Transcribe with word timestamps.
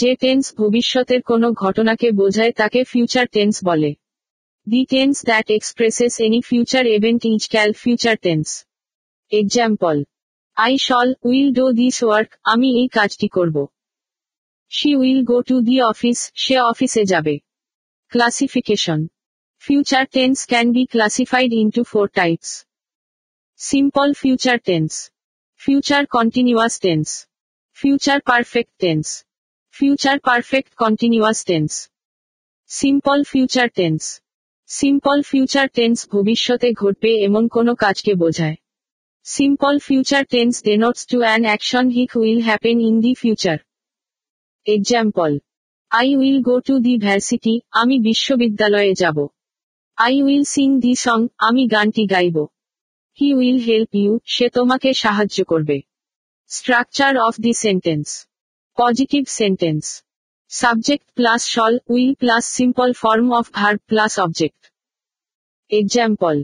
যে 0.00 0.14
টেন্স 0.14 0.54
ভবিষ্যতের 0.56 1.22
কোনো 1.22 1.52
ঘটনাকে 1.52 2.10
বোঝায় 2.10 2.52
তাকে 2.52 2.84
ফিউচার 2.84 3.26
টেন্স 3.26 3.64
বলে। 3.64 3.94
The 4.66 4.84
tense 4.84 5.24
that 5.24 5.50
expresses 5.50 6.20
any 6.20 6.40
future 6.40 6.86
event 6.86 7.24
is 7.24 7.48
call 7.48 7.72
future 7.72 8.16
tense. 8.16 8.64
Example, 9.32 10.04
I 10.56 10.76
shall 10.78 11.14
will 11.24 11.52
do 11.52 11.72
this 11.72 12.02
work, 12.02 12.30
আমি 12.44 12.68
এই 12.82 12.88
কাজটি 12.88 13.28
করব। 13.28 13.66
She 14.68 14.96
will 14.96 15.24
go 15.24 15.42
to 15.42 15.60
the 15.60 15.80
office, 15.80 16.32
সে 16.34 16.56
অফিসে 16.60 17.04
যাবে। 17.04 17.38
Classification, 18.08 19.06
future 19.58 20.06
tense 20.06 20.46
can 20.46 20.72
be 20.72 20.84
classified 20.84 21.52
into 21.52 21.82
four 21.84 22.08
types. 22.08 22.64
Simple 23.56 24.12
future 24.12 24.58
tense, 24.58 25.10
future 25.60 26.06
continuous 26.06 26.80
tense, 26.80 27.26
future 27.78 28.20
perfect 28.20 28.72
tense. 28.78 29.24
Future 29.80 30.18
perfect 30.18 30.74
continuous 30.74 31.44
tense 31.44 31.72
simple 32.70 33.18
future 33.22 33.68
tense 33.68 34.02
simple 34.70 35.22
future 35.22 35.68
tense 35.68 36.08
ভবিষ্যতে 36.10 36.72
ঘটবে 36.72 37.10
এমন 37.24 37.48
কোনো 37.48 37.74
কাজকে 37.74 38.14
বোঝায়। 38.14 38.56
Simple 39.24 39.78
future 39.78 40.24
tense 40.24 40.54
denotes 40.62 41.02
to 41.10 41.18
an 41.34 41.42
action 41.44 41.84
which 41.88 42.16
will 42.16 42.40
happen 42.40 42.76
in 42.80 42.96
the 43.00 43.12
future 43.14 43.58
example 44.66 45.30
I 45.90 46.08
will 46.16 46.38
go 46.42 46.60
to 46.60 46.74
the 46.78 46.94
varsity 46.98 47.54
আমি 47.70 47.96
বিশ্ববিদ্যালয়ে 47.98 48.94
যাব। 48.94 49.18
I 49.96 50.22
will 50.22 50.44
sing 50.44 50.80
the 50.80 50.94
song 50.94 51.20
আমি 51.38 51.62
গানটি 51.66 52.04
গাইব। 52.06 52.36
হি 53.18 53.34
উইল 53.34 53.58
হেল্প 53.58 53.94
ইউ 53.94 54.12
সে 54.24 54.48
তোমাকে 54.48 54.94
সাহায্য 54.94 55.44
করবে। 55.44 55.76
Structure 56.50 57.12
of 57.18 57.34
the 57.40 57.52
sentence 57.52 58.29
positive 58.78 59.24
sentence 59.28 59.84
subject 60.50 61.06
plus 61.12 61.42
shall 61.44 61.74
will 61.88 62.14
plus 62.14 62.44
simple 62.56 62.92
form 62.92 63.26
of 63.32 63.46
verb 63.52 63.80
plus 63.86 64.12
object 64.18 64.62
example 65.70 66.36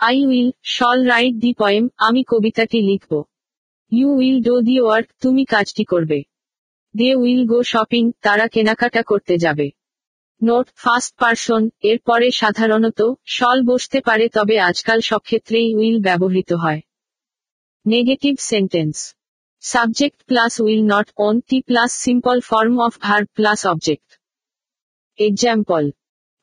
I 0.00 0.16
will 0.26 0.50
shall 0.62 0.98
write 1.04 1.34
the 1.34 1.52
poem 1.52 1.88
আমি 1.98 2.22
কবিতাটি 2.22 2.78
লিখব। 2.80 3.12
You 3.92 4.08
will 4.18 4.38
do 4.42 4.60
the 4.60 4.76
work 4.80 5.08
তুমি 5.20 5.44
কাজটি 5.44 5.84
করবে। 5.84 6.18
দে 6.94 7.14
উইল 7.14 7.42
গো 7.46 7.58
শপিং 7.62 8.12
তারা 8.20 8.46
কেনাকাটা 8.48 9.02
করতে 9.02 9.34
যাবে। 9.38 9.66
নোট 10.42 10.66
ফার্স্ট 10.74 11.12
পার্সন 11.16 11.62
এর 11.80 11.98
পরে 11.98 12.28
সাধারণত 12.30 13.00
শল 13.26 13.58
বসতে 13.64 13.98
পারে, 14.00 14.28
তবে 14.28 14.56
আজকাল 14.60 14.98
সব 15.00 15.18
ক্ষেত্রেই 15.18 15.68
উইল 15.74 15.98
ব্যবহৃত 16.02 16.50
হয়। 16.52 16.80
Negative 17.86 18.34
sentence 18.40 18.96
subject 19.64 20.18
plus 20.24 20.52
will 20.60 20.82
not 20.94 21.08
won't 21.48 21.58
plus 21.60 21.90
simple 22.04 22.36
form 22.40 22.74
of 22.86 22.92
verb 23.00 23.26
plus 23.36 23.60
object 23.66 24.08
example 25.18 25.82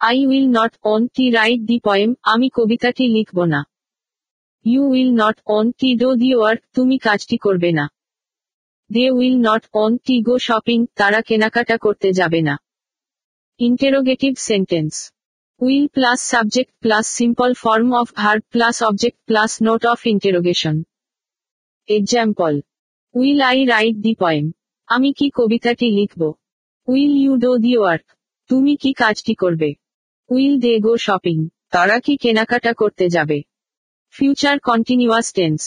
I 0.01 0.17
will 0.25 0.47
not 0.57 0.73
won't 1.15 1.25
write 1.31 1.61
the 1.69 1.77
poem 1.83 2.11
আমি 2.23 2.47
কবিতাটি 2.49 3.05
লিখব 3.07 3.37
না। 3.45 3.61
You 4.65 4.81
will 4.93 5.11
not 5.13 5.37
won't 5.79 5.89
do 5.95 6.09
the 6.15 6.29
work 6.35 6.61
তুমি 6.75 6.95
কাজটি 6.97 7.37
করবে 7.37 7.69
না। 7.71 7.85
They 8.89 9.05
will 9.17 9.37
not 9.47 9.63
won't 10.05 10.15
go 10.27 10.35
shopping 10.47 10.79
তারা 10.99 11.19
কেনাকাটা 11.21 11.77
করতে 11.77 12.09
যাবে 12.13 12.39
না। 12.41 12.55
Interrogative 13.59 14.33
sentence 14.49 14.93
will 15.61 15.85
plus 15.87 16.19
subject 16.33 16.73
plus 16.83 17.05
simple 17.19 17.49
form 17.53 17.89
of 17.93 18.07
verb 18.15 18.43
plus 18.53 18.75
object 18.83 19.19
plus 19.25 19.51
note 19.61 19.81
of 19.85 19.99
interrogation 20.07 20.75
example 21.89 22.53
will 23.15 23.41
I 23.41 23.65
write 23.65 23.95
the 23.95 24.13
poem 24.13 24.45
আমি 24.89 25.13
কি 25.13 25.29
কবিতাটি 25.29 25.87
লিখব? 25.91 26.21
Will 26.87 27.13
you 27.17 27.33
do 27.37 27.57
the 27.57 27.77
work 27.77 28.05
তুমি 28.49 28.75
কি 28.75 28.93
কাজটি 28.93 29.33
করবে? 29.33 29.69
উইল 30.29 30.59
দে 30.59 30.73
গো 30.79 30.93
শপিং 30.97 31.49
তারা 31.69 31.99
কি 31.99 32.17
কেনাকাটা 32.17 32.73
করতে 32.73 33.05
যাবে? 33.09 33.39
Future 34.15 34.59
continuous 34.59 35.33
tense 35.33 35.61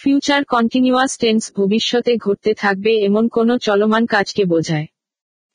future 0.00 0.44
continuous 0.44 1.12
tense 1.18 1.42
ভবিষ্যতে 1.56 2.16
ঘটতে 2.16 2.54
থাকবে 2.54 2.92
এমন 3.04 3.28
কোনো 3.28 3.58
চলমান 3.58 4.06
কাজকে 4.06 4.44
বোঝায়। 4.44 4.86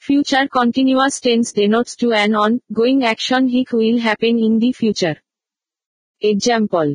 Future 0.03 0.47
continuous 0.47 1.16
tense 1.22 1.45
denotes 1.53 1.94
to 1.99 2.07
an 2.09 2.31
ongoing 2.72 2.97
action 3.01 3.44
which 3.47 3.69
will 3.73 3.97
happen 3.99 4.35
in 4.38 4.53
the 4.59 4.72
future 4.72 5.16
example 6.22 6.88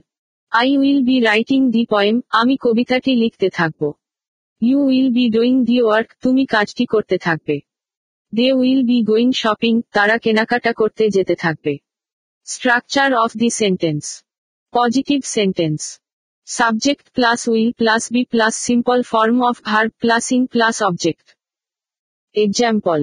I 0.53 0.69
will 0.77 1.01
be 1.03 1.17
writing 1.21 1.61
the 1.71 1.83
poem 1.85 2.17
আমি 2.31 2.55
কবিতাটি 2.57 3.13
লিখতে 3.15 3.49
থাকব। 3.51 3.83
You 4.63 4.79
will 4.87 5.09
be 5.13 5.25
doing 5.31 5.55
the 5.65 5.77
work 5.83 6.09
তুমি 6.23 6.45
কাজটি 6.45 6.85
করতে 6.87 7.17
থাকবে। 7.19 7.57
They 8.33 8.53
will 8.53 8.83
be 8.83 8.99
going 9.03 9.33
shopping 9.33 9.75
তারা 9.93 10.17
কেনাকাটা 10.19 10.73
করতে 10.73 11.05
যেতে 11.11 11.35
থাকবে। 11.35 11.75
Structure 12.47 13.11
of 13.15 13.31
the 13.37 13.49
sentence 13.51 14.05
positive 14.75 15.21
sentence 15.25 15.81
subject 16.49 17.07
plus 17.11 17.41
will 17.49 17.71
plus 17.73 18.03
be 18.13 18.23
plus 18.25 18.55
simple 18.67 18.99
form 19.03 19.37
of 19.43 19.57
verb 19.65 19.91
plus 19.99 20.33
ing 20.33 20.43
plus 20.47 20.77
object 20.83 21.27
example 22.35 23.01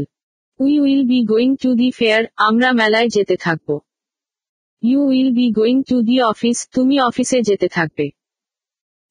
we 0.60 0.74
will 0.80 1.04
be 1.08 1.20
going 1.26 1.52
to 1.56 1.70
the 1.76 1.90
fair 1.92 2.24
আমরা 2.36 2.70
মেলায় 2.72 3.10
যেতে 3.10 3.36
থাকব। 3.36 3.70
You 4.84 5.00
will 5.08 5.32
be 5.32 5.48
going 5.52 5.78
to 5.84 5.98
the 6.02 6.16
office 6.22 6.58
তুমি 6.74 6.96
অফিসে 7.00 7.40
যেতে 7.42 7.68
থাকবে। 7.68 8.06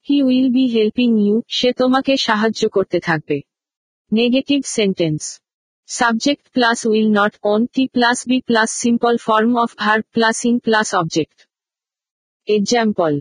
He 0.08 0.18
will 0.22 0.48
be 0.50 0.64
helping 0.66 1.10
you 1.20 1.36
সে 1.48 1.72
তোমাকে 1.72 2.16
সাহায্য 2.16 2.62
করতে 2.68 2.98
থাকবে। 3.00 3.36
Negative 4.12 4.60
sentence 4.76 5.22
subject 5.88 6.44
plus 6.52 6.78
will 6.86 7.08
not 7.10 7.34
won't 7.66 7.84
plus 7.86 8.18
be 8.28 8.38
plus 8.40 8.70
simple 8.82 9.14
form 9.16 9.52
of 9.56 9.70
verb 9.76 10.04
plus 10.12 10.38
ing 10.44 10.56
plus 10.58 10.88
object 10.94 11.38
example 12.48 13.12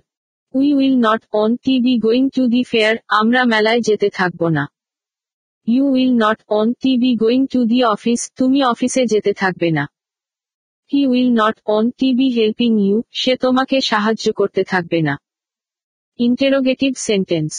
we 0.53 0.67
will 0.73 0.95
not 0.97 1.21
won't 1.55 1.75
be 1.79 1.93
going 1.97 2.23
to 2.29 2.43
the 2.47 2.61
fair 2.63 2.95
আমরা 3.09 3.41
মেলায় 3.45 3.81
যেতে 3.81 4.07
থাকব 4.09 4.41
না। 4.47 4.63
You 5.67 5.83
will 5.89 6.13
not 6.15 6.39
won't 6.73 6.91
be 6.97 7.11
going 7.15 7.41
to 7.47 7.59
the 7.65 7.79
office 7.83 8.21
তুমি 8.35 8.59
অফিসে 8.63 9.03
যেতে 9.05 9.31
থাকবে 9.33 9.69
না। 9.71 9.83
He 10.91 11.01
will 11.07 11.29
not 11.41 11.55
won't 11.89 12.09
be 12.13 12.27
helping 12.29 12.71
you 12.79 12.97
সে 13.11 13.33
তোমাকে 13.35 13.77
সাহায্য 13.81 14.25
করতে 14.33 14.63
থাকবে 14.63 15.01
না। 15.01 15.15
Interrogative 16.19 16.91
sentence 16.97 17.53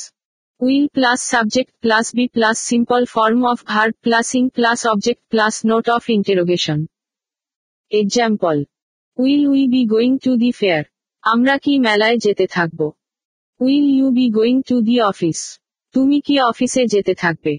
will 0.61 0.87
plus 0.89 1.21
subject 1.23 1.73
plus 1.81 2.07
be 2.15 2.25
plus 2.27 2.57
simple 2.59 3.01
form 3.05 3.41
of 3.45 3.59
verb 3.65 3.95
plus 4.01 4.29
ing 4.35 4.47
plus 4.49 4.81
object 4.87 5.23
plus 5.29 5.55
note 5.67 5.87
of 5.89 6.03
interrogation 6.11 6.79
example 7.93 8.57
will 9.19 9.43
we 9.47 9.63
be 9.69 9.83
going 9.85 10.13
to 10.19 10.33
the 10.37 10.51
fair 10.53 10.85
আমরা 11.25 11.55
কি 11.59 11.73
মেলায় 11.79 12.19
যেতে 12.19 12.47
থাকব? 12.47 12.81
Will 13.61 13.87
you 13.91 14.07
be 14.11 14.27
going 14.31 14.57
to 14.63 14.77
the 14.81 14.97
office 15.01 15.41
তুমি 15.95 16.19
কি 16.21 16.35
অফিসে 16.41 16.83
যেতে 16.87 17.13
থাকবে? 17.15 17.55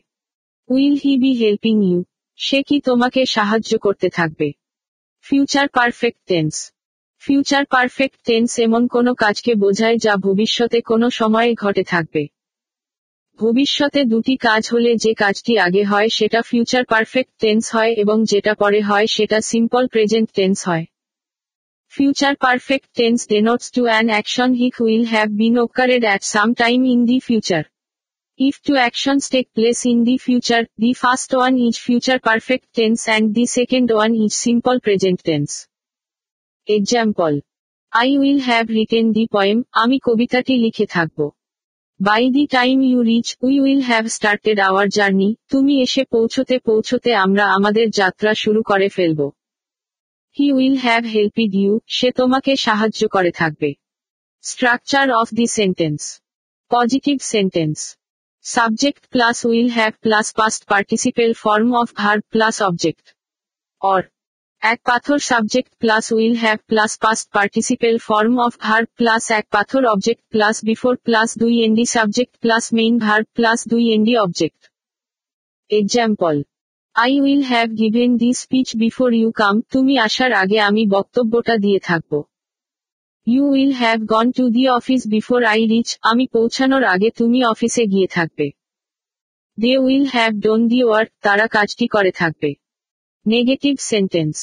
Will 0.69 0.95
he 0.95 1.13
be 1.17 1.31
helping 1.33 1.75
you 1.83 1.99
সে 2.39 2.59
কি 2.63 2.77
তোমাকে 2.79 3.21
সাহায্য 3.25 3.71
করতে 3.79 4.07
থাকবে? 4.09 4.47
Future 5.25 5.65
perfect 5.67 6.21
tense 6.25 6.55
future 7.27 7.65
perfect 7.65 8.19
tense 8.25 8.59
এমন 8.59 8.87
কোন 8.87 9.13
কাজকে 9.13 9.55
বোঝায় 9.55 9.97
যা 9.97 10.15
ভবিষ্যতে 10.15 10.81
কোনো 10.81 11.09
সময়ে 11.09 11.53
ঘটে 11.53 11.83
থাকবে। 11.83 12.23
ভবিষ্যতে 13.39 14.05
দুটি 14.05 14.35
কাজ 14.37 14.69
হলে 14.73 14.95
যে 14.95 15.13
কাজটি 15.13 15.57
আগে 15.57 15.83
হয় 15.83 16.09
সেটা 16.09 16.41
ফিউচার 16.41 16.85
পারফেক্ট 16.85 17.33
টেন্স 17.39 17.75
হয় 17.75 17.91
এবং 17.93 18.23
যেটা 18.23 18.53
পরে 18.53 18.81
হয় 18.81 19.07
সেটা 19.07 19.41
সিম্পল 19.41 19.87
প্রেজেন্ট 19.87 20.29
টেন্স 20.33 20.67
হয়। 20.67 20.85
Future 21.93 22.35
perfect 22.35 22.89
tense 22.95 23.27
denotes 23.27 23.71
to 23.71 23.83
an 23.83 24.05
action 24.07 24.53
which 24.53 24.75
will 24.81 25.05
have 25.05 25.27
been 25.29 25.57
occurred 25.57 26.03
at 26.03 26.23
some 26.23 26.53
time 26.53 26.85
in 26.85 27.05
the 27.05 27.19
future. 27.19 27.63
If 28.39 28.55
two 28.67 28.73
action 28.73 29.17
take 29.31 29.45
place 29.53 29.85
in 29.85 30.03
the 30.03 30.17
future, 30.17 30.63
the 30.79 30.93
first 30.93 31.35
one 31.35 31.57
is 31.57 31.75
future 31.79 32.19
perfect 32.19 32.67
tense 32.73 33.03
and 33.05 33.33
the 33.33 33.45
second 33.45 33.91
one 33.91 34.11
is 34.15 34.33
simple 34.33 34.79
present 34.79 35.21
tense. 35.23 35.51
Example. 36.67 37.35
I 37.93 38.09
will 38.17 38.39
have 38.39 38.69
written 38.69 39.05
the 39.11 39.23
poem 39.31 39.57
আমি 39.71 39.97
কবিতাটি 40.03 40.53
লিখে 40.57 40.85
থাকব। 40.85 41.19
By 41.99 42.23
the 42.29 42.43
time 42.47 42.75
you 42.81 42.99
reach 43.01 43.27
we 43.41 43.55
will 43.59 43.81
have 43.81 44.05
started 44.07 44.57
our 44.59 44.87
journey 44.89 45.29
তুমি 45.51 45.73
এসে 45.81 46.03
পৌঁছতে 46.03 46.55
পৌঁছতে 46.59 47.11
আমরা 47.15 47.45
আমাদের 47.47 47.87
যাত্রা 47.89 48.31
শুরু 48.33 48.61
করে 48.63 48.87
ফেলব। 48.89 49.19
He 50.37 50.47
will 50.51 50.77
have 50.77 51.03
helped 51.05 51.53
you 51.55 51.73
সে 51.87 52.09
তোমাকে 52.11 52.51
সাহায্য 52.55 53.01
করে 53.07 53.31
থাকবে। 53.31 53.69
Structure 54.43 55.07
of 55.11 55.27
the 55.33 55.45
sentence 55.57 56.01
positive 56.71 57.17
sentence 57.33 57.77
subject 58.45 59.03
plus 59.07 59.37
will 59.45 59.69
have 59.69 59.93
plus 60.01 60.27
past 60.33 60.61
participle 60.65 61.31
form 61.33 61.69
of 61.81 61.87
verb 61.95 62.23
plus 62.29 62.55
object 62.61 63.05
or 63.81 64.01
এক 64.67 64.79
পাথর 64.83 65.19
subject 65.19 65.71
plus 65.77 66.05
will 66.11 66.35
have 66.35 66.59
plus 66.67 66.91
past 67.01 67.25
participle 67.31 67.95
form 67.97 68.33
of 68.39 68.53
verb 68.59 68.87
plus 68.95 69.23
এক 69.31 69.45
পাথর 69.49 69.81
object 69.85 70.23
plus 70.29 70.55
before 70.63 70.93
plus 70.97 71.29
দুই 71.37 71.55
ND 71.65 71.85
subject 71.85 72.33
plus 72.39 72.65
main 72.73 72.93
verb 72.97 73.25
plus 73.33 73.59
দুই 73.67 73.83
ND 73.93 74.13
object 74.17 74.61
example 75.71 76.35
I 76.95 77.13
will 77.19 77.43
have 77.43 77.67
given 77.77 78.09
the 78.17 78.29
speech 78.33 78.67
before 78.75 79.09
you 79.13 79.29
come 79.31 79.55
তুমি 79.73 79.93
আসার 79.97 80.31
আগে 80.33 80.57
আমি 80.59 80.83
বক্তব্যটা 80.87 81.55
দিয়ে 81.57 81.79
থাকব। 81.79 82.11
You 83.27 83.43
will 83.51 83.73
have 83.73 83.99
gone 84.05 84.27
to 84.31 84.45
the 84.49 84.63
office 84.69 85.01
before 85.07 85.39
I 85.43 85.61
reach 85.65 85.89
আমি 86.01 86.25
পৌঁছানোর 86.27 86.83
আগে 86.83 87.09
তুমি 87.09 87.39
অফিসে 87.43 87.83
গিয়ে 87.85 88.07
থাকবে। 88.07 88.47
They 89.57 89.71
will 89.77 90.05
have 90.05 90.31
done 90.39 90.59
the 90.67 90.79
work 90.83 91.09
তারা 91.21 91.45
কাজটি 91.47 91.85
করে 91.87 92.11
থাকবে। 92.11 92.49
Negative 93.25 93.75
sentence 93.91 94.37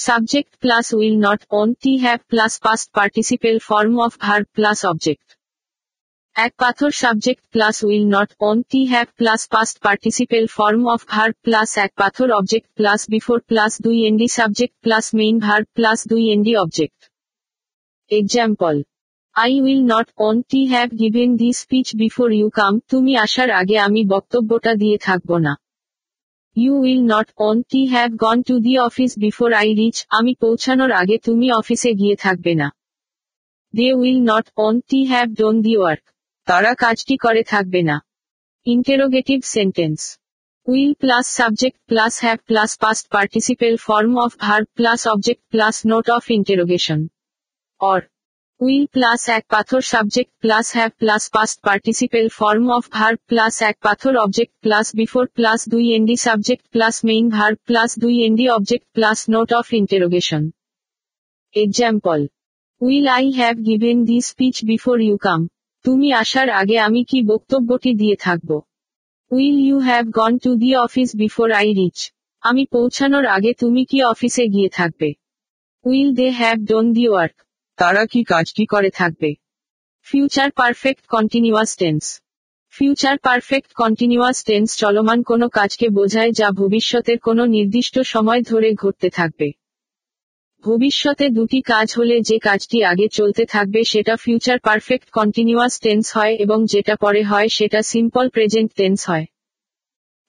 subject 0.00 0.52
plus 0.56 0.86
will 0.92 1.16
not 1.18 1.40
won't 1.82 1.92
have 1.96 2.18
plus 2.28 2.52
past 2.60 2.88
participle 2.92 3.56
form 3.58 3.94
of 3.98 4.12
verb 4.18 4.46
plus 4.54 4.78
object 4.84 5.28
এক 6.36 6.52
পাথর 6.56 6.90
subject 6.90 7.42
plus 7.50 7.76
will 7.84 8.06
not 8.06 8.30
won't 8.62 8.80
have 8.84 9.06
plus 9.16 9.40
past 9.48 9.76
participle 9.80 10.44
form 10.56 10.82
of 10.86 11.00
verb 11.06 11.34
plus 11.42 11.70
এক 11.78 11.92
পাথর 11.94 12.28
object 12.30 12.68
plus 12.74 13.00
before 13.08 13.38
plus 13.40 13.72
দুই 13.82 13.98
ND 14.06 14.28
subject 14.28 14.74
plus 14.82 15.06
main 15.14 15.36
verb 15.38 15.66
plus 15.74 15.98
দুই 16.08 16.24
ND 16.32 16.52
object 16.56 17.00
example 18.10 18.74
I 19.36 19.52
will 19.60 19.82
not 19.84 20.08
won't 20.42 20.60
have 20.66 20.88
given 20.98 21.30
the 21.36 21.50
speech 21.52 21.88
before 21.96 22.28
you 22.32 22.48
come 22.50 22.72
তুমি 22.90 23.12
আসার 23.16 23.50
আগে 23.50 23.76
আমি 23.78 24.00
বক্তব্যটা 24.04 24.72
দিয়ে 24.74 24.96
থাকব 24.98 25.30
না। 25.38 25.52
You 26.56 26.72
will 26.80 27.02
not 27.04 27.28
won't 27.62 27.80
have 27.86 28.10
gone 28.16 28.38
to 28.42 28.54
the 28.60 28.74
office 28.78 29.12
before 29.18 29.50
I 29.52 29.68
reach 29.74 29.96
আমি 30.10 30.32
পৌঁছানোর 30.34 30.92
আগে 30.92 31.16
তুমি 31.18 31.46
অফিসে 31.50 31.90
গিয়ে 31.94 32.16
থাকবে 32.16 32.52
না। 32.54 32.68
They 33.74 33.88
will 33.92 34.20
not 34.22 34.46
won't 34.80 35.00
have 35.04 35.26
done 35.34 35.54
the 35.60 35.74
work 35.76 36.04
তারা 36.48 36.72
কাজটি 36.74 37.14
করে 37.16 37.42
থাকবে 37.42 37.80
না। 37.82 37.96
Interrogative 38.66 39.38
sentence 39.46 40.00
will 40.66 40.92
plus 40.94 41.26
subject 41.36 41.78
plus 41.86 42.14
have 42.20 42.38
plus 42.46 42.70
past 42.78 43.04
participle 43.10 43.74
form 43.76 44.12
of 44.18 44.30
verb 44.38 44.66
plus 44.74 45.00
object 45.06 45.42
plus 45.50 45.76
note 45.86 46.06
of 46.10 46.24
interrogation 46.30 47.00
or 47.80 48.00
will 48.60 48.86
plus 48.86 49.22
এক 49.28 49.44
পাথর 49.48 49.82
subject 49.92 50.32
plus 50.42 50.66
have 50.74 50.90
plus 50.98 51.22
past 51.32 51.58
participle 51.66 52.26
form 52.38 52.64
of 52.70 52.84
verb 52.90 53.18
plus 53.26 53.54
এক 53.62 53.76
পাথর 53.82 54.14
object 54.16 54.54
plus 54.64 54.86
before 54.94 55.24
plus 55.36 55.60
দুই 55.68 55.84
ND 55.96 56.16
subject 56.26 56.64
plus 56.74 56.96
main 57.04 57.24
verb 57.28 57.56
plus 57.68 57.90
দুই 57.98 58.14
ND 58.26 58.46
object 58.48 58.86
plus 58.94 59.18
note 59.28 59.50
of 59.52 59.66
interrogation. 59.74 60.42
Example 61.54 62.20
will 62.80 63.06
I 63.08 63.26
have 63.30 63.54
given 63.68 63.96
the 64.04 64.18
speech 64.20 64.56
before 64.64 64.96
you 65.00 65.16
come 65.16 65.40
তুমি 65.84 66.08
আসার 66.12 66.48
আগে 66.60 66.76
আমি 66.78 67.00
কি 67.04 67.18
বক্তব্যটি 67.22 67.90
দিয়ে 67.94 68.16
থাকব? 68.16 68.50
Will 69.30 69.58
you 69.66 69.76
have 69.78 70.04
gone 70.18 70.32
to 70.38 70.50
the 70.62 70.70
office 70.86 71.10
before 71.22 71.48
I 71.60 71.68
reach 71.78 71.98
আমি 72.42 72.62
পৌঁছানোর 72.74 73.26
আগে 73.26 73.52
তুমি 73.52 73.82
কি 73.84 73.98
অফিসে 74.12 74.44
গিয়ে 74.54 74.70
থাকবে? 74.78 75.08
Will 75.84 76.08
they 76.14 76.26
have 76.40 76.56
done 76.70 76.86
the 76.92 77.06
work 77.08 77.36
তারা 77.80 78.06
কি 78.06 78.24
কাজটি 78.24 78.64
করে 78.66 78.90
থাকবে? 78.90 79.30
Future 80.06 80.50
perfect 80.50 81.06
continuous 81.06 81.76
tense 81.76 82.04
future 82.74 83.18
perfect 83.18 83.72
continuous 83.72 84.44
tense 84.44 84.76
চলমান 84.76 85.22
কোনো 85.22 85.48
কাজকে 85.48 85.88
বোঝায় 85.88 86.32
যা 86.32 86.50
ভবিষ্যতের 86.50 87.18
কোনো 87.18 87.42
নির্দিষ্ট 87.46 87.98
সময় 88.04 88.42
ধরে 88.42 88.74
ঘটতে 88.74 89.08
থাকবে। 89.10 89.48
ভবিষ্যতে 90.64 91.28
দুটি 91.28 91.60
কাজ 91.62 91.94
হলে 91.98 92.20
যে 92.20 92.38
কাজটি 92.38 92.84
আগে 92.84 93.08
চলতে 93.08 93.44
থাকবে 93.46 93.84
সেটা 93.84 94.16
ফিউচার 94.16 94.58
পারফেক্ট 94.58 95.10
কন্টিনিউয়াস 95.10 95.80
টেন্স 95.80 96.16
হয় 96.16 96.34
এবং 96.34 96.66
যেটা 96.66 96.96
পরে 96.96 97.22
হয় 97.22 97.48
সেটা 97.48 97.82
সিম্পল 97.82 98.28
প্রেজেন্ট 98.28 98.70
টেন্স 98.74 99.08
হয়। 99.10 99.26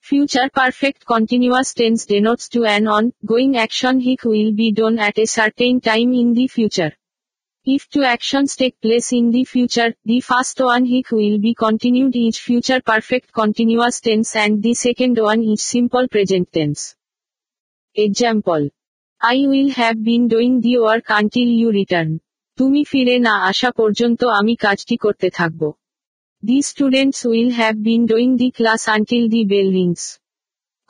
Future 0.06 0.48
perfect 0.48 1.04
continuous 1.04 1.74
tense 1.74 2.06
denotes 2.08 2.46
to 2.48 2.60
an 2.62 2.82
ongoing 3.24 3.50
action 3.54 3.94
which 3.98 4.24
will 4.26 4.50
be 4.54 4.68
done 4.72 4.94
at 4.96 5.18
a 5.18 5.26
certain 5.36 5.74
time 5.80 6.06
in 6.12 6.28
the 6.34 6.46
future. 6.48 6.92
If 7.66 7.88
two 7.88 8.02
actions 8.02 8.56
take 8.56 8.80
place 8.80 9.12
in 9.12 9.30
the 9.30 9.44
future, 9.44 9.94
the 10.04 10.18
first 10.20 10.58
one 10.58 10.82
which 10.82 11.12
will 11.12 11.38
be 11.38 11.54
continued 11.54 12.16
is 12.16 12.36
future 12.36 12.80
perfect 12.80 13.32
continuous 13.32 14.00
tense 14.00 14.34
and 14.34 14.60
the 14.60 14.74
second 14.74 15.16
one 15.16 15.44
is 15.44 15.62
simple 15.62 16.08
present 16.08 16.52
tense. 16.52 16.96
Example. 17.96 18.68
I 19.20 19.46
will 19.46 19.70
have 19.70 20.02
been 20.02 20.26
doing 20.26 20.60
the 20.60 20.78
work 20.78 21.04
until 21.10 21.48
you 21.50 21.70
return. 21.70 22.10
তুমি 22.58 22.82
ফিরে 22.84 23.16
না 23.18 23.34
আসা 23.50 23.70
পর্যন্ত 23.70 24.20
আমি 24.40 24.54
কাজটি 24.56 24.96
করতে 24.96 25.28
থাকব 25.30 25.62
the 26.42 26.58
students 26.62 27.18
will 27.26 27.50
have 27.50 27.74
been 27.88 28.02
doing 28.06 28.28
the 28.36 28.48
class 28.50 28.82
until 28.88 29.24
the 29.34 29.42
bell 29.44 29.68
rings 29.78 30.02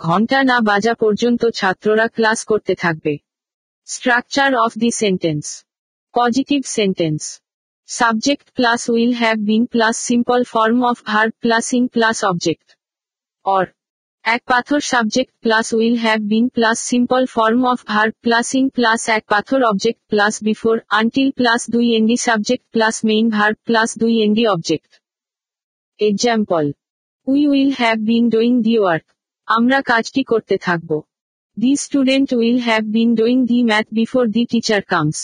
ঘণ্টা 0.01 0.39
না 0.51 0.57
বাজা 0.71 0.95
পর্যন্ত 1.03 1.43
ছাত্ররা 1.59 2.07
ক্লাস 2.17 2.39
করতে 2.51 2.73
থাকবে 2.75 3.15
structure 3.89 4.51
of 4.65 4.73
the 4.79 4.91
sentence 5.03 5.47
positive 6.15 6.61
sentence 6.77 7.23
subject 7.89 8.47
plus 8.57 8.83
will 8.91 9.13
have 9.15 9.37
been 9.43 9.63
plus 9.67 9.97
simple 10.09 10.41
form 10.45 10.79
of 10.85 10.97
verb 11.05 11.33
plus 11.43 11.67
ing 11.73 11.85
plus 11.89 12.19
object 12.25 12.67
or 13.45 13.65
এক 14.25 14.43
পাথর 14.45 14.81
subject 14.85 15.33
plus 15.41 15.67
will 15.75 15.97
have 15.97 16.21
been 16.25 16.47
plus 16.49 16.79
simple 16.91 17.23
form 17.27 17.61
of 17.65 17.79
verb 17.87 18.13
plus 18.25 18.49
ing 18.55 18.67
plus 18.69 19.01
এক 19.09 19.23
পাথর 19.29 19.61
object 19.63 20.01
plus 20.09 20.35
before 20.43 20.77
until 20.91 21.29
plus 21.31 21.61
দুই 21.71 21.87
ND 21.97 22.17
subject 22.19 22.65
plus 22.75 22.97
main 23.05 23.27
verb 23.29 23.57
plus 23.67 23.91
দুই 23.99 24.15
ND 24.25 24.45
object 24.47 24.91
example 26.01 26.65
we 27.27 27.41
will 27.47 27.73
have 27.73 27.97
been 28.09 28.25
doing 28.29 28.53
the 28.67 28.75
work 28.79 29.07
আমরা 29.49 29.79
কাজটি 29.83 30.23
করতে 30.23 30.55
থাকব 30.67 30.91
the 31.57 31.73
student 31.77 32.29
will 32.33 32.59
have 32.61 32.83
been 32.95 33.11
doing 33.15 33.37
the 33.51 33.59
math 33.63 33.87
before 33.91 34.25
the 34.29 34.43
teacher 34.51 34.85
comes 34.87 35.21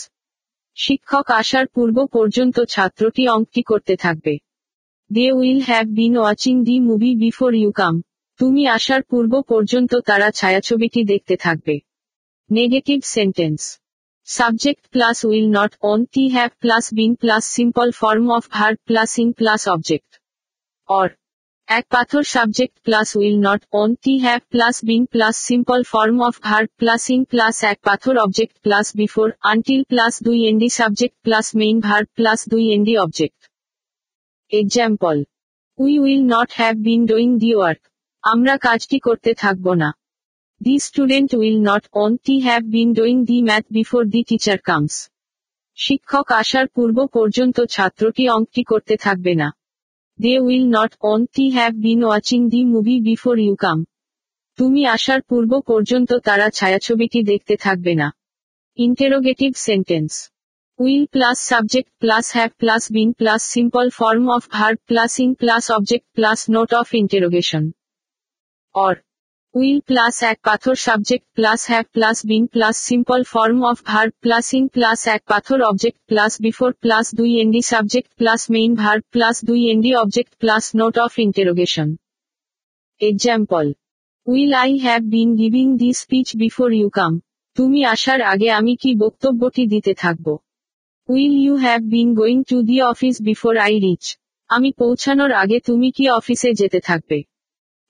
শিক্ষক 0.79 1.27
আসার 1.31 1.67
পূর্ব 1.67 1.97
পর্যন্ত 2.13 2.57
ছাত্রটি 2.65 3.23
অঙ্কটি 3.29 3.63
করতে 3.63 3.95
থাকবে। 3.97 4.35
They 5.11 5.27
will 5.33 5.61
have 5.61 5.87
been 5.91 6.15
watching 6.17 6.55
the 6.65 6.77
movie 6.81 7.13
before 7.15 7.53
you 7.55 7.71
come 7.73 7.95
তুমি 8.41 8.63
আসার 8.69 9.03
পূর্ব 9.03 9.33
পর্যন্ত 9.43 9.93
তারা 10.07 10.29
ছায়াছবিটি 10.31 11.01
দেখতে 11.05 11.35
থাকবে। 11.37 11.75
Negative 12.51 12.99
sentence 13.05 13.61
subject 14.29 14.85
plus 14.89 15.17
will 15.25 15.49
not 15.51 15.73
won't 16.05 16.25
have 16.29 16.51
plus 16.59 16.85
been 16.95 17.13
plus 17.15 17.45
simple 17.57 17.89
form 17.91 18.27
of 18.31 18.45
verb 18.51 18.79
plus 18.85 19.11
ing 19.19 19.29
plus 19.33 19.63
object 19.69 20.11
or 20.89 21.09
এক 21.69 21.87
পাথর 21.89 22.23
subject 22.27 22.77
plus 22.83 23.09
will 23.17 23.37
not 23.41 23.63
won't 24.05 24.15
have 24.19 24.41
plus 24.51 24.77
been 24.85 25.03
plus 25.07 25.37
simple 25.49 25.81
form 25.83 26.17
of 26.23 26.35
verb 26.43 26.69
plus 26.77 27.03
ing 27.11 27.23
plus 27.25 27.57
এক 27.63 27.79
পাথর 27.83 28.15
object 28.17 28.57
plus 28.61 28.87
before 28.97 29.29
until 29.43 29.83
plus 29.85 30.15
দুই 30.23 30.39
ND 30.49 30.69
subject 30.71 31.17
plus 31.23 31.47
main 31.55 31.77
verb 31.81 32.07
plus 32.15 32.41
দুই 32.49 32.65
ND 32.75 32.95
object 32.99 33.41
example 34.53 35.17
we 35.79 35.93
will 35.99 36.23
not 36.35 36.49
have 36.53 36.75
been 36.79 37.01
doing 37.07 37.29
the 37.39 37.51
work 37.55 37.81
আমরা 38.25 38.55
কাজটি 38.57 38.99
করতে 38.99 39.31
থাকব 39.35 39.67
না। 39.75 39.91
The 40.61 40.75
student 40.79 41.31
will 41.35 41.59
not 41.61 41.85
won't 42.27 42.35
have 42.41 42.63
been 42.75 42.89
doing 42.93 43.17
the 43.25 43.39
math 43.43 43.65
before 43.71 44.03
the 44.05 44.21
teacher 44.29 44.59
comes 44.59 44.95
শিক্ষক 45.79 46.27
আসার 46.33 46.67
পূর্ব 46.67 46.97
পর্যন্ত 47.07 47.57
ছাত্রটি 47.71 48.25
অঙ্কটি 48.29 48.63
করতে 48.63 48.97
থাকবে 48.97 49.35
না। 49.35 49.49
They 50.19 50.35
will 50.39 50.65
not 50.69 50.93
won't 51.27 51.45
have 51.51 51.73
been 51.77 52.01
watching 52.05 52.41
the 52.49 52.61
movie 52.65 52.97
before 53.01 53.37
you 53.39 53.55
come 53.57 53.79
তুমি 54.59 54.83
আসার 54.87 55.21
পূর্ব 55.23 55.51
পর্যন্ত 55.61 56.11
তারা 56.25 56.47
ছায়াছবিটি 56.51 57.21
দেখতে 57.23 57.55
থাকবে 57.57 57.93
না। 57.95 58.09
Interrogative 58.79 59.51
sentence 59.57 60.13
will 60.79 61.05
plus 61.07 61.37
subject 61.49 61.91
plus 61.99 62.27
have 62.33 62.51
plus 62.59 62.83
been 62.93 63.11
plus 63.13 63.43
simple 63.45 63.87
form 63.91 64.25
of 64.31 64.43
verb 64.51 64.79
plus 64.87 65.13
ing 65.21 65.31
plus 65.35 65.65
object 65.71 66.07
plus 66.15 66.39
note 66.51 66.71
of 66.75 66.87
interrogation 66.95 67.65
or 68.75 68.95
will 69.59 69.81
plus 69.81 70.17
এক 70.23 70.39
পাথর 70.43 70.77
subject 70.87 71.27
plus 71.35 71.61
have 71.71 71.85
plus 71.95 72.19
been 72.27 72.45
plus 72.47 72.77
simple 72.89 73.21
form 73.33 73.59
of 73.71 73.79
verb 73.85 74.13
plus 74.21 74.47
ing 74.55 74.65
plus 74.69 75.01
এক 75.07 75.23
পাথর 75.27 75.59
object 75.63 75.99
plus 76.09 76.33
before 76.41 76.71
plus 76.83 77.07
দুই 77.15 77.31
ND 77.43 77.63
subject 77.63 78.11
plus 78.17 78.41
main 78.51 78.71
verb 78.75 79.03
plus 79.11 79.37
দুই 79.45 79.61
ND 79.73 79.91
object 79.95 80.33
plus 80.41 80.65
note 80.75 80.95
of 80.99 81.13
interrogation. 81.19 81.89
Example 83.01 83.67
will 84.27 84.53
I 84.55 84.71
have 84.79 85.03
been 85.15 85.29
giving 85.37 85.67
the 85.77 85.91
speech 85.93 86.29
before 86.37 86.69
you 86.73 86.89
come 86.89 87.13
তুমি 87.57 87.81
আসার 87.85 88.21
আগে 88.33 88.49
আমি 88.51 88.73
কি 88.77 88.91
বক্তব্যটি 88.95 89.63
দিতে 89.67 89.93
থাকব? 89.95 90.27
Will 91.09 91.35
you 91.45 91.55
have 91.57 91.81
been 91.95 92.09
going 92.15 92.39
to 92.51 92.57
the 92.63 92.77
office 92.83 93.17
before 93.23 93.55
I 93.57 93.75
reach 93.79 94.05
আমি 94.51 94.71
পৌঁছানোর 94.73 95.33
আগে 95.33 95.59
তুমি 95.61 95.89
কি 95.91 96.05
অফিসে 96.11 96.51
যেতে 96.53 96.81
থাকবে? 96.81 97.19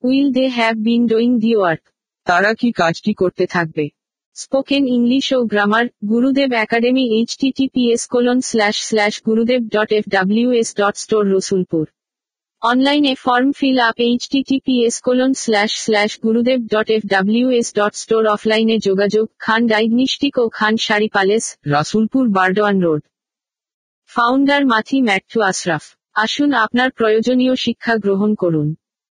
Will 0.04 0.28
they 0.32 0.44
have 0.48 0.74
been 0.86 1.02
doing 1.06 1.30
the 1.38 1.52
work 1.56 1.82
তারা 2.26 2.50
কি 2.54 2.68
কাজটি 2.72 3.12
করতে 3.14 3.44
থাকবে? 3.46 3.84
স্পোকেন 4.36 4.84
ইংলিশ 4.86 5.26
ও 5.32 5.40
grammar 5.44 5.86
Gurudev 6.04 6.50
academy 6.64 7.04
H 7.18 7.30
T 7.40 7.48
T 7.56 7.66
P 7.74 7.82
S 7.92 8.02
colon 8.06 8.38
slash 8.40 8.76
slash 8.88 9.14
Gurudev 9.22 9.60
dot 9.68 9.90
F 9.92 10.04
W 10.08 10.48
S 10.52 10.68
dot 10.74 10.94
store 10.96 11.24
Rasulpur 11.26 11.84
অনলাইনে 12.62 13.12
form 13.14 13.48
fill 13.52 13.78
up 13.80 13.98
H 14.00 14.22
HTTPS 14.22 14.96
colon 15.00 15.32
slash 15.34 15.70
slash 15.84 16.10
Gurudev 16.24 16.60
dot 16.66 16.88
F 16.90 17.02
W 17.06 17.46
S 17.50 17.68
dot 17.74 17.94
store 17.94 18.22
অফলাইনে 18.26 18.76
যোগাযোগ 18.78 19.26
Khan 19.38 19.60
diagnostic 19.66 20.34
ও 20.38 20.44
Khan 20.48 20.74
sari 20.76 21.08
palace 21.08 21.44
Rasulpur 21.66 22.24
Burdwan 22.28 22.76
road 22.80 23.02
founder 24.10 24.62
মাথি 24.64 24.98
ম্যাট্টু 25.02 25.38
আশরাফ 25.42 25.84
আসুন 26.16 26.50
আপনার 26.64 26.88
প্রয়োজনীয় 26.90 27.54
শিক্ষা 27.56 27.94
গ্রহণ 27.96 28.32
করুন। 28.34 28.68